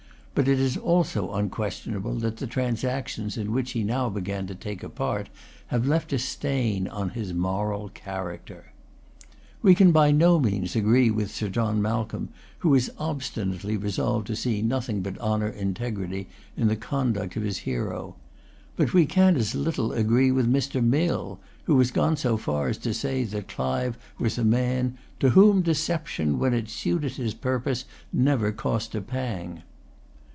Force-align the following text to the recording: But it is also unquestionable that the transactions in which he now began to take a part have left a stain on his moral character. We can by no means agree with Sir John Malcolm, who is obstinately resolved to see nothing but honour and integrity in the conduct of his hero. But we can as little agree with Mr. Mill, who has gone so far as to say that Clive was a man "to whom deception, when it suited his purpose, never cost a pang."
But 0.33 0.47
it 0.47 0.61
is 0.61 0.77
also 0.77 1.33
unquestionable 1.33 2.13
that 2.19 2.37
the 2.37 2.47
transactions 2.47 3.35
in 3.37 3.51
which 3.51 3.71
he 3.71 3.83
now 3.83 4.09
began 4.09 4.47
to 4.47 4.55
take 4.55 4.81
a 4.81 4.87
part 4.87 5.27
have 5.67 5.85
left 5.85 6.13
a 6.13 6.17
stain 6.17 6.87
on 6.87 7.09
his 7.09 7.33
moral 7.33 7.89
character. 7.89 8.71
We 9.61 9.75
can 9.75 9.91
by 9.91 10.11
no 10.11 10.39
means 10.39 10.73
agree 10.73 11.11
with 11.11 11.31
Sir 11.31 11.49
John 11.49 11.81
Malcolm, 11.81 12.29
who 12.59 12.73
is 12.73 12.89
obstinately 12.97 13.75
resolved 13.75 14.25
to 14.27 14.35
see 14.37 14.61
nothing 14.61 15.01
but 15.01 15.19
honour 15.19 15.47
and 15.47 15.59
integrity 15.59 16.29
in 16.55 16.69
the 16.69 16.77
conduct 16.77 17.35
of 17.35 17.43
his 17.43 17.59
hero. 17.59 18.15
But 18.77 18.93
we 18.93 19.05
can 19.05 19.35
as 19.35 19.53
little 19.53 19.91
agree 19.91 20.31
with 20.31 20.51
Mr. 20.51 20.81
Mill, 20.81 21.41
who 21.65 21.77
has 21.79 21.91
gone 21.91 22.15
so 22.15 22.37
far 22.37 22.69
as 22.69 22.77
to 22.79 22.93
say 22.93 23.25
that 23.25 23.49
Clive 23.49 23.97
was 24.17 24.37
a 24.37 24.45
man 24.45 24.97
"to 25.19 25.31
whom 25.31 25.61
deception, 25.61 26.39
when 26.39 26.53
it 26.53 26.69
suited 26.69 27.15
his 27.17 27.33
purpose, 27.33 27.83
never 28.13 28.53
cost 28.53 28.95
a 28.95 29.01
pang." 29.01 29.63